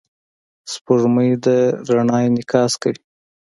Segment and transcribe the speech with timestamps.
[0.71, 1.47] سپوږمۍ د
[1.87, 2.99] رڼا انعکاس کوي.